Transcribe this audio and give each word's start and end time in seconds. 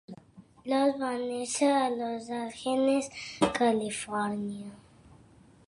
Lohr 0.69 0.93
va 1.01 1.09
néixer 1.25 1.69
a 1.73 1.83
Los 1.97 2.31
Angeles, 2.37 3.11
Califòrnia. 3.61 4.75